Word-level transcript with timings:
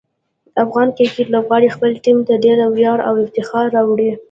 د 0.53 0.55
افغان 0.65 0.87
کرکټ 0.97 1.27
لوبغاړي 1.33 1.67
خپل 1.75 1.91
ټیم 2.03 2.17
ته 2.27 2.33
ډېر 2.45 2.57
ویاړ 2.75 2.99
او 3.07 3.13
افتخار 3.25 3.65
راوړي. 3.75 4.09